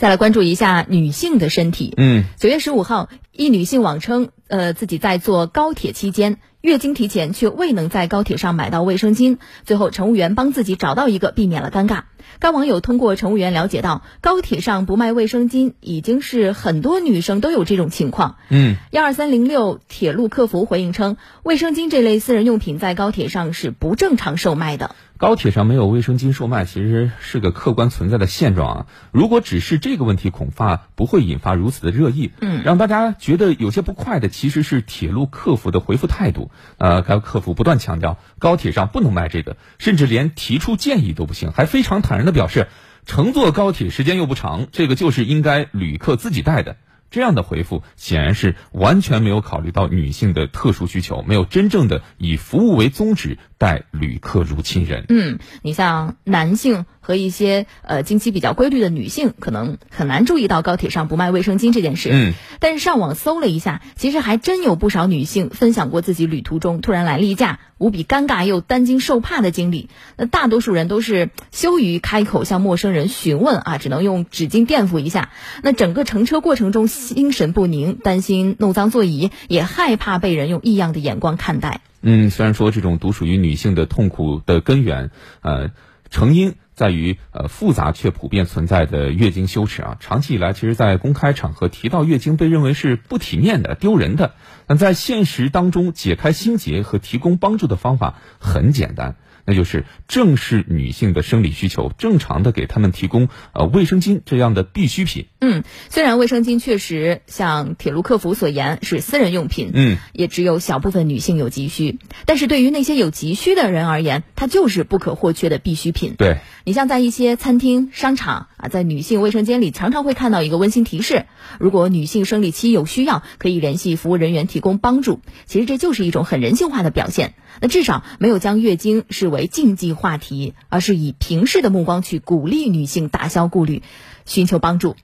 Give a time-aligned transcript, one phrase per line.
[0.00, 1.92] 再来关注一下女性的身体。
[1.98, 9.38] 嗯，九月十五号，一女性网称，呃，自己在坐高铁期间月经提前，却未能在高铁上买到卫生巾。
[9.64, 12.02] 最后，乘务员帮自己找到一个，避免了尴尬。
[12.38, 18.36] 该网友通过乘务员了解到，高铁上不卖卫生巾，已经是很多女生都有这种情况。
[18.50, 24.94] 嗯，幺二三零六铁路客服回应称，卫生巾这类私人用品在高铁上是不正常售卖的。
[25.16, 28.86] 高铁上没有卫生巾售卖，其实是个客观存在的现状啊。
[29.12, 32.30] 如果只是这个问题，恐怕不会引发如此的热议。
[32.40, 36.50] 嗯，让大家觉觉得有些不快的，其实是铁路客服的回复态度。
[36.78, 42.66] 呃，该客服不断强调，高铁上不能卖这个，甚至连提出建议都不行，还非常坦然的表示，
[43.06, 46.76] 乘坐高铁时间又不长，这个就是应该旅客自己带的。
[47.12, 55.04] 这样的回复显然是完全没有考虑到女性的特殊需求，没有真正的以服务为宗旨待旅客如亲人。
[55.10, 62.08] 嗯，你像男性和一些呃经期比较规律的女性，可能很难注意到高铁上不卖卫生巾这件事。
[62.10, 69.90] 嗯，但是上网搜了一下，其实还真有不少女性分享过自己旅途中突然来例假、无比尴尬又担惊受怕的经历。
[70.16, 75.32] 那大多数人都是羞于开口向陌生人询问啊，只能用纸巾垫付一下。
[75.62, 81.82] 那整个乘车过程中心神不宁，担心弄脏座椅，也害怕被人用异样的眼光看待。
[82.02, 85.10] 嗯，虽然说这种独属于女性的痛苦的根源，
[85.42, 85.70] 呃，
[86.10, 89.98] 成因在于呃复杂却普遍存在的月经羞耻啊。
[90.00, 94.32] 长期以来，其实，在公开场合提到月经被认为是不体面的、丢人的。
[94.66, 99.16] 但在现实当中，解开心结和提供帮助的方法很简单。
[99.46, 105.26] 那就是正视女性的生理需求，正常的给她们提供呃卫生巾这样的必需品。
[105.40, 116.14] 嗯，虽然卫生巾确实像铁路客服所言是私人用品，嗯，也只有小部分女性有急需，但是对于那些有急需的人而言，它就是不可或缺的必需品。
[116.16, 116.40] 对，
[116.70, 121.26] 你像在一些餐厅、商场啊，在女性卫生间里常常会看到一个温馨提示：
[121.58, 125.18] 如果女性生理期有需要，可以联系服务人员提供帮助。
[125.46, 127.34] 其实这就是一种很人性化的表现。
[127.60, 133.82] 那至少没有将月经视为禁忌话题，而是以平视的目光去鼓励女性打消顾虑，
[134.24, 134.94] 寻求帮助。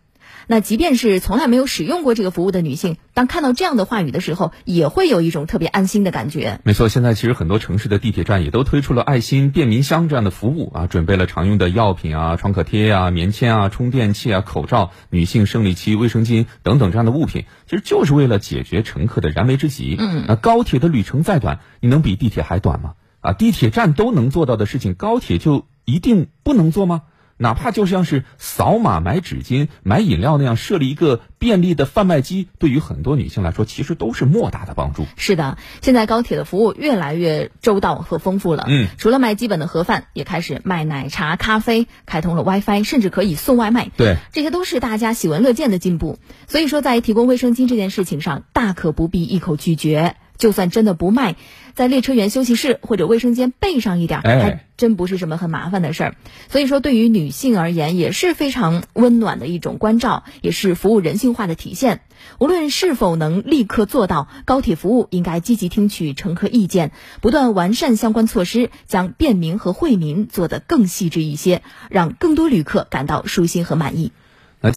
[0.49, 6.61] 那即便是从来没有使用过这个服务的女性，当看到这样的话语的时候，也会有一种特别安心的感觉。
[6.63, 19.97] 没错，现在其实很多城市的地铁站也都推出了爱心便民箱这样的服务啊，准备了常用的药品啊、创可贴啊、棉签啊、充电器啊、口罩、女性生理期卫生巾等等这样的物品，其实就是为了解决乘客的燃眉之急。
[19.99, 22.95] 嗯，那高铁的旅程再短，你能比地铁还短吗？
[23.21, 27.03] 啊，地铁站都能做到的事情，高铁就一定不能做吗？
[27.39, 35.05] 哪怕就像是扫码买纸巾、买饮料那样设立一个便利的贩卖机，对于很多女性来说，其实都是莫大的帮助。
[35.17, 38.65] 是的，现在高铁的服务越来越周到和丰富了。
[38.69, 43.91] 嗯，除了卖基本的盒饭，也开始卖奶茶、咖啡，开通了 WiFi，甚至可以送外卖。
[43.97, 46.19] 对，这些都是大家喜闻乐见的进步。
[46.47, 50.17] 所以说，在提供卫生巾这件事情上，大可不必一口拒绝。
[50.39, 51.37] 就算真的不卖，
[51.75, 56.17] 在列车员休息室或者卫生间备上一点，哎还真不是什么很麻烦的事儿。
[56.49, 62.01] 所以说，对于女性而言，也是非常温暖的一种关照，也是服务人性化的体现。
[62.39, 74.13] 无论是否能立刻做到，高铁服务应该积极听取乘客意见，不断完善相关措施，将便民和惠民做得更细致一些，让更多旅客感到舒心和满意。